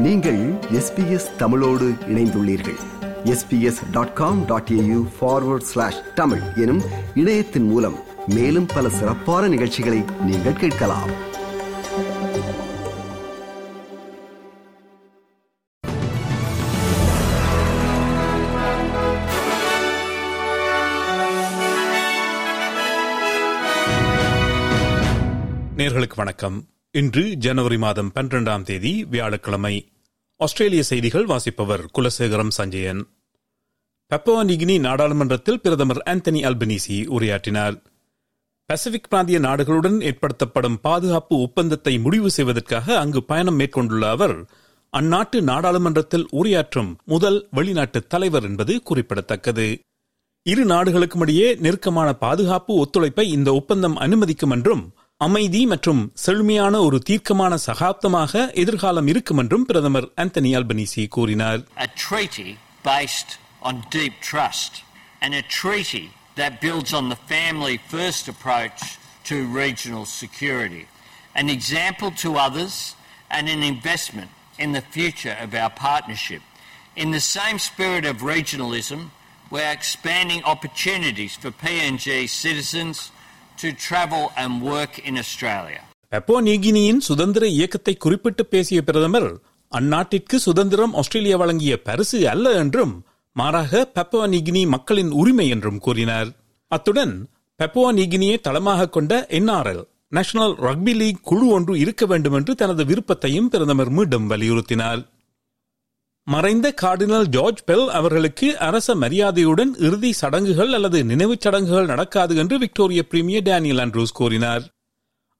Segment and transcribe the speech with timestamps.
[0.00, 2.78] நீங்கள் எஸ்பிஎஸ் தமிழோடு இணைந்துள்ளீர்கள்.
[3.24, 6.82] SBS dot com dot AU forward slash Tamil எனும்
[7.14, 11.10] இணையத்தின் மூலம் மேலும் பல சிறப்பான நிகழ்ச்சிகளை நீங்கள் கேட்கலாம்.
[25.76, 26.64] நேர்களுக்கு வணக்கம்.
[26.92, 29.92] இன்று ஜனவரி மாதம் பன்னிரெண்டாம் தேதி வியாழக்கிழமை.
[30.40, 33.00] ஆஸ்திரேலிய செய்திகள் வாசிப்பவர் குலசேகரம் சஞ்சயன்.
[34.10, 37.82] பப்பவா நிகினி நாடாளுமன்றத்தில் பிரதமர் ஆந்தனி அல்பனீசி உரையாற்றினார்.
[38.66, 44.46] பசிபிக் பிராந்திய நாடுகளுடன் ஏற்படுத்தப்படும் பாதுகாப்பு ஒப்பந்தத்தை முடிவு செய்வதற்காக அங்கு பயணம் மேற்கொண்டுள்ள அவர்
[44.92, 49.80] அந்நாட்டு நாடாளுமன்றத்தில் உரையாற்றும் முதல் வெளிநாட்டு தலைவர் என்பது குறிப்பிடத்தக்கது.
[50.42, 54.92] இரு நாடுகளுக்கும் இடையே நெருக்கமான பாதுகாப்பு ஒத்துழைப்பை இந்த ஒப்பந்தம் அனுமதிக்கும் என்றும்
[55.25, 62.49] அமைதி மற்றும் செழுமையான ஒரு தீர்க்கமான சகாப்தமாக எதிர்காலம் இருக்கும் என்றும் பிரதமர் ஆந்தனி அல்பனீசி கூறினார் a treaty
[62.91, 63.31] based
[63.67, 64.73] on deep trust
[65.23, 66.05] and a treaty
[66.41, 68.81] that builds on the family first approach
[69.29, 70.83] to regional security,
[71.35, 72.75] an example to others
[73.29, 74.29] and an investment
[74.59, 76.41] in the future of our partnership.
[76.95, 78.99] In the same spirit of regionalism,
[79.51, 82.05] we're expanding opportunities for PNG
[82.43, 82.97] citizens
[83.60, 85.80] to travel and work in Australia.
[86.12, 89.28] பெப்போ நீகினியின் சுதந்திர இயக்கத்தை குறிப்பிட்டு பேசிய பிரதமர்
[89.72, 92.94] அந்நாட்டிற்கு சுதந்திரம் Australia வழங்கிய பரிசு அல்ல என்றும்
[93.36, 96.30] மாறாக பெப்போ நிகினி மக்களின் உரிமை என்றும் கூறினார்
[96.70, 97.14] அத்துடன்
[97.60, 103.50] பெப்போ நீகினியை தளமாக கொண்ட என்ஆர்எல் நேஷனல் ரக்பி லீக் குழு ஒன்று இருக்க வேண்டும் என்று தனது விருப்பத்தையும்
[103.52, 105.02] பிரதமர் மீண்டும் வலியுறுத்தினார்
[106.32, 113.02] மறைந்த கார்டினல் ஜார்ஜ் பெல் அவர்களுக்கு அரச மரியாதையுடன் இறுதி சடங்குகள் அல்லது நினைவுச் சடங்குகள் நடக்காது என்று விக்டோரிய
[113.02, 114.64] பிரீமியர் டேனியல் ஆண்ட்ரூஸ் கூறினார்.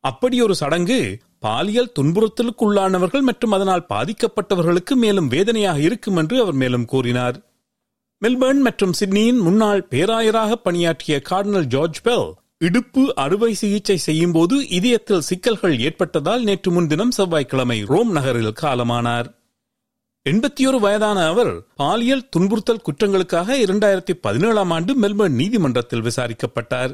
[0.05, 0.99] அப்படி ஒரு சடங்கு
[1.39, 7.37] பாலியல் துன்புறுத்தலுக்குள்ளானவர்கள் மற்றும் அதனால் பாதிக்கப்பட்டவர்களுக்கு மேலும் வேதனையாக இருக்கும் என்று அவர் மேலும் கூறினார்.
[8.23, 15.27] மெல்பர்ன் மற்றும் சிட்னியின் முன்னாள் பேராயராக பணியாற்றிய கார்டினல் ஜார்ஜ் பெல் இடுப்பு அறுவை சிகிச்சை செய்யும் போது இதயத்தில்
[15.29, 19.29] சிக்கல்கள் ஏற்பட்டதால் நேற்று முன்தினம் செவ்வாய்க்கிழமை ரோம் நகரில் காலமானார்.
[20.29, 26.93] எண்பத்தி ஒரு வயதான அவர் பாலியல் துன்புறுத்தல் குற்றங்களுக்காக இரண்டாயிரத்தி பதினேழாம் ஆண்டு மெல்பர்ன் நீதிமன்றத்தில் விசாரிக்கப்பட்டார்.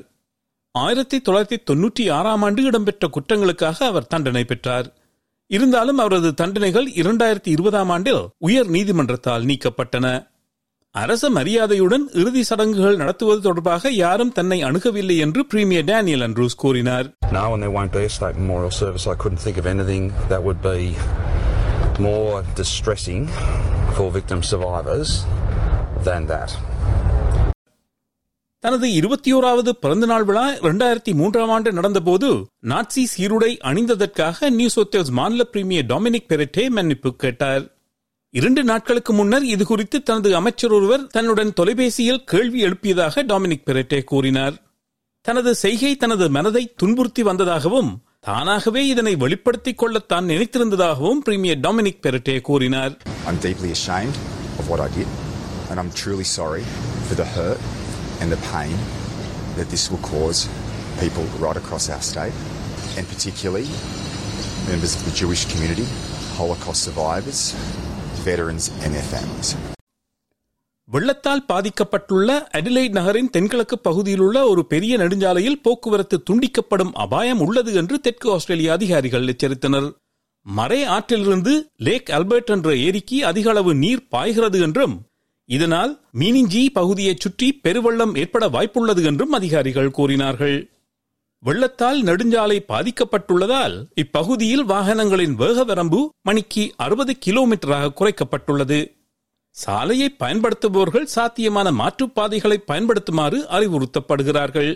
[0.70, 4.92] ஆயிரத்தி தொள்ளாயிரத்தி தொன்னூற்றி ஆறாம் ஆண்டு இடம்பெற்ற குற்றங்களுக்காக அவர் தண்டனை பெற்றார்.
[5.46, 10.26] இருந்தாலும் அவரது தண்டனைகள் இரண்டாயிரத்தி இருபதாம் ஆண்டில் உயர் நீதிமன்றத்தால் நீக்கப்பட்டன.
[10.90, 17.08] அரச மரியாதையுடன் இறுதி சடங்குகள் நடத்துவது தொடர்பாக யாரும் தன்னை அணுகவில்லை என்று பிரீமியர் டேனியல் அண்ட்ரூஸ் கூறினார்.
[17.32, 19.06] No, and there won't be a state memorial service.
[19.08, 20.78] I couldn't think of anything that would be
[21.98, 23.26] more distressing
[23.90, 25.10] for victim survivors
[26.04, 26.50] than that.
[28.64, 32.28] தனது இருபத்தி ஓராவது பிறந்தநாள் விழா இரண்டாயிரத்தி மூன்றாம் ஆண்டு நடந்தபோது
[32.64, 37.64] நாட்சி சீருடை அணிந்ததற்காக நியூ சோத்தேல்ஸ் மாநில பிரீமியர் டொமினிக் பெரட்டே மன்னிப்பு கேட்டார்
[38.34, 44.56] இரண்டு நாட்களுக்கு முன்னர் இது குறித்து தனது அமைச்சர் ஒருவர் தன்னுடன் தொலைபேசியில் கேள்வி எழுப்பியதாக டாமினிக் பெரட்டே கூறினார்
[45.24, 47.92] தனது செய்கை தனது மனதை துன்புறுத்தி வந்ததாகவும்
[48.27, 52.93] தானாகவே இதனை வெளிப்படுத்திக் கொள்ள தான் நினைத்திருந்ததாகவும் பிரீமியர் டாமினிக் பெரெட்டே கூறினார்
[53.27, 54.17] I'm deeply ashamed
[54.59, 55.09] of what I did,
[55.69, 56.63] and I'm truly sorry
[57.07, 57.61] for the hurt
[58.21, 58.75] and the pain
[59.57, 60.41] that this will cause
[60.99, 62.37] people right across our state,
[62.97, 63.67] and particularly
[64.69, 65.87] members of the Jewish community,
[66.37, 67.41] Holocaust survivors,
[68.23, 69.51] veterans, and their families.
[70.88, 78.30] வெள்ளத்தால் பாதிக்கப்பட்டுள்ள Adelaide நகரின் தென்கிழக்கு பகுதியிலுள்ள ஒரு பெரிய நெடுஞ்சாலையில் போக்குவரத்து துண்டிக்கப்படும் அபாயம் உள்ளது என்று தெற்கு
[78.32, 79.88] ஆஸ்திரேலிய அதிகாரிகள் எச்சரித்தனர்.
[80.46, 84.94] மறை ஆற்றிலிருந்து லேக் அல்பர்ட் என்ற ஏரிக்கு அதிக அளவு நீர் பாய்கிறது என்றும்
[85.44, 90.70] இதனால் மீனிஞ்சி பகுதியைச் சுற்றி பெருவெள்ளம் ஏற்பட வாய்ப்புள்ளது என்றும் அதிகாரிகள் கூறினார்கள்.
[91.38, 98.80] வெள்ளத்தால் நெடுஞ்சாலை பாதிக்கப்பட்டுள்ளதால் இப்பகுதியில் வாகனங்களின் வேக வரம்பு மணிக்கு அறுபது கிலோமீட்டராக குறைக்கப்பட்டுள்ளது.
[99.56, 104.72] சாலையை பயன்படுத்துபவர்கள் சாத்தியமான மாற்றுப்பாதைகளை பயன்படுத்துமாறு அறிவுறுத்தப்படுகிறார்கள்.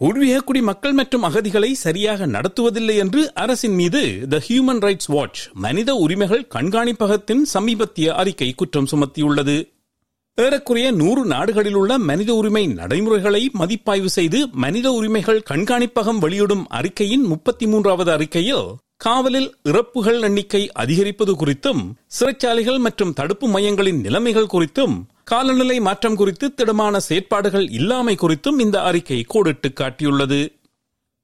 [0.00, 6.46] பூர்வீக குடிமக்கள் மற்றும் அகதிகளை சரியாக நடத்துவதில்லை என்று அரசின் மீது த ஹியூமன் ரைட்ஸ் வாட்ச் மனித உரிமைகள்
[6.54, 9.56] கண்காணிப்பகத்தின் சமீபத்திய அறிக்கை குற்றம் சுமத்தியுள்ளது.
[10.38, 17.66] ஏறக்குறைய நூறு நாடுகளில் உள்ள மனித உரிமை நடைமுறைகளை மதிப்பாய்வு செய்து மனித உரிமைகள் கண்காணிப்பகம் வெளியிடும் அறிக்கையின் முப்பத்தி
[17.66, 18.64] மூன்றாவது அறிக்கையில்
[19.00, 21.82] காவலில் இறப்புகள் எண்ணிக்கை அதிகரிப்பது குறித்தும்
[22.18, 29.24] சிறைச்சாலைகள் மற்றும் தடுப்பு மையங்களின் நிலைமைகள் குறித்தும் காலநிலை மாற்றம் குறித்து திடமான செயற்பாடுகள் இல்லாமை குறித்தும் இந்த அறிக்கை
[29.28, 30.40] கோடிட்டு காட்டியுள்ளது.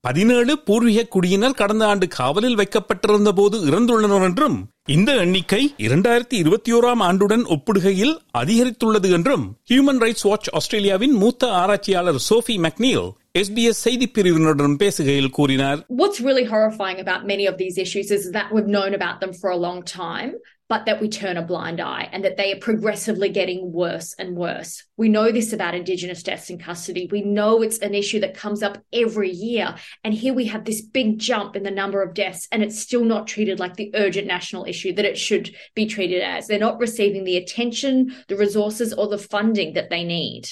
[0.01, 4.57] பதினேழு பூர்வீக குடியினர் கடந்த ஆண்டு காவலில் வைக்கப்பட்டிருந்த போது இறந்துள்ளனர் என்றும்
[4.87, 12.17] இந்த எண்ணிக்கை இரண்டாயிரத்தி இருபத்தி ஓராம் ஆண்டுடன் ஒப்பிடுகையில் அதிகரித்துள்ளது என்றும் ஹியூமன் ரைட்ஸ் வாட்ச் ஆஸ்திரேலியாவின் மூத்த ஆராய்ச்சியாளர்
[12.29, 13.09] சோஃபி மெக்னியல்
[13.40, 18.50] எஸ்பிஎஸ் செய்தி பிரிவினருடன் பேசுகையில் கூறினார் What's really horrifying about many of these issues is that
[18.54, 20.32] we've known about them for a long time,
[20.72, 24.38] but that we turn a blind eye and that they are progressively getting worse and
[24.38, 24.74] worse.
[24.96, 27.04] We know this about Indigenous deaths in custody.
[27.12, 29.76] We know it's an issue that comes up every year.
[30.06, 33.04] And here we have this big jump in the number of deaths, and it's still
[33.04, 36.48] not treated like the urgent national issue that it should be treated as.
[36.48, 37.94] They're not receiving the attention,
[38.30, 40.44] the resources, or the funding that they need.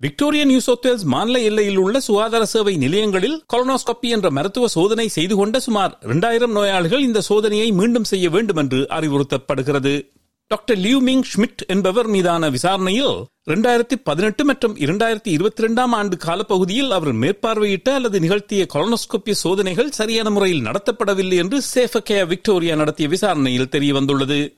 [0.00, 5.60] Victoria New South மாநில எல்லையில் உள்ள சுகாதார சேவை நிலையங்களில் colonoscopy என்ற மருத்துவ சோதனை செய்து கொண்ட
[5.60, 10.08] சுமார் இரண்டாயிரம் நோயாளிகள் இந்த சோதனையை மீண்டும் செய்ய வேண்டும் என்று அறிவுறுத்தப்படுகிறது
[10.46, 13.16] டாக்டர் லியூமிங் ஷ்மிட் என்பவர் மீதான விசாரணையில்
[13.50, 20.30] இரண்டாயிரத்தி பதினெட்டு மற்றும் இரண்டாயிரத்தி இருபத்தி இரண்டாம் ஆண்டு காலப்பகுதியில் அவர் மேற்பார்வையிட்ட அல்லது நிகழ்த்திய கொலனோஸ்கோபி சோதனைகள் சரியான
[20.30, 24.56] முறையில் நடத்தப்படவில்லை என்று சேஃபகே விக்டோரியா நடத்திய விசாரணையில் தெரியவந்துள்ளது.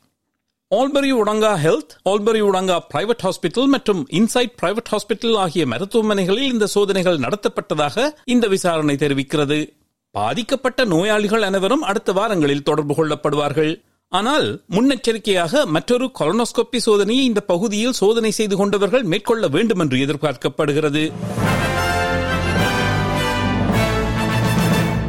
[0.77, 7.19] Albury Wodonga health Albury Wodonga private hospital மற்றும் இன்சைட் பிரைவேட் ஹாஸ்பிட்டல் ஆகிய மருத்துவமனைகளில் இந்த சோதனைகள்
[7.19, 9.59] நடத்தப்பட்டதாக இந்த விசாரணை தெரிவிக்கிறது.
[10.11, 13.73] பாதிக்கப்பட்ட நோயாளிகள் அனைவரும் அடுத்த வாரங்களில் தொடர்பு கொள்ளப்படுவார்கள்.
[14.09, 21.13] ஆனால் முன்னெச்சரிக்கையாக மற்றொரு கொலனோஸ்கோபி சோதனையை இந்த பகுதியில் சோதனை செய்து கொண்டவர்கள் மேற்கொள்ள வேண்டும் என்று எதிர்பார்க்கப்படுகிறது.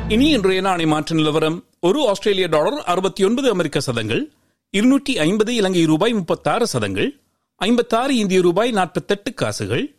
[0.08, 1.64] இனி இன்றைய நாணய மாற்று நிலவரம்.
[1.80, 4.24] ஒரு ஆஸ்திரேலிய டாலர் அறுபத்தி ஒன்பது அமெரிக்க சதங்கள்
[4.72, 7.20] இருநூற்றி ஐம்பது இலங்கை ரூபாய் முப்பத்தாறு சதங்கள்
[7.56, 9.96] ஐம்பத்தாறு இந்திய ரூபாய் நாற்பத்தெட்டு காசுகள்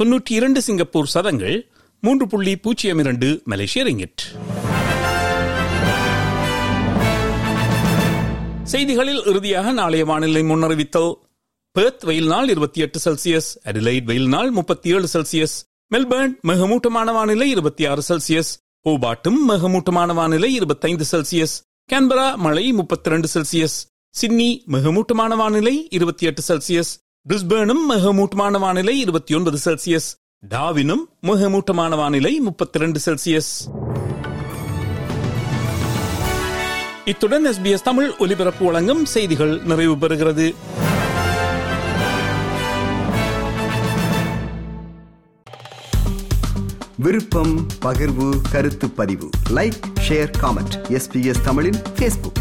[0.00, 1.70] தொன்னூற்றி இரண்டு சிங்கப்பூர் சதங்கள்
[2.00, 4.22] மூன்று புள்ளி பூஜ்ஜியம் இரண்டு மலேசிய ரிங்கிட்.
[8.64, 11.12] செய்திகளில் இறுதியாக நாளைய வானிலை முன்னறிவித்தல்.
[11.72, 15.64] பெர்த் வெயில் நாள் இருபத்தி எட்டு செல்சியஸ் அடிலைட் வெயில் நாள் முப்பத்தி ஏழு செல்சியஸ்
[15.94, 18.52] மெல்பர்ன் மிகமூட்டமான வானிலை இருபத்தி ஆறு செல்சியஸ்
[18.88, 21.62] ஹோபாட்டும் மிகமூட்டமான வானிலை இருபத்தைந்து செல்சியஸ்
[21.92, 23.78] கேன்பரா மழை முப்பத்தி ரெண்டு செல்சியஸ்
[24.12, 26.92] சிட்னி மிகமூட்டமான வானிலை இருபத்தி எட்டு செல்சியஸ்.
[27.28, 30.08] பிரிஸ்பேனும் மிகமூட்டமான வானிலை இருபத்தி ஒன்பது செல்சியஸ்.
[30.48, 33.50] டாவினும் மிகமூட்டமான வானிலை முப்பத்தி ரெண்டு செல்சியஸ்.
[37.04, 40.54] இத்துடன் எஸ்பிஎஸ் தமிழ் ஒலிபரப்பு வழங்கும் செய்திகள் நிறைவு பெறுகிறது.
[46.96, 49.30] விருப்பம் பகிர்வு கருத்து பதிவு.
[49.50, 52.38] லைக் ஷேர் காமெண்ட் எஸ்பிஎஸ் தமிழின் ஃபேஸ்புக்